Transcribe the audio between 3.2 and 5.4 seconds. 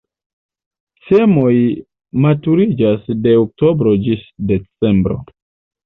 de oktobro ĝis decembro.